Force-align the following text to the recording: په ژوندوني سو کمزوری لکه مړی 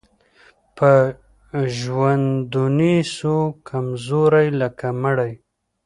په 0.77 0.91
ژوندوني 1.77 2.95
سو 3.17 3.35
کمزوری 3.69 4.47
لکه 4.61 4.87
مړی 5.01 5.33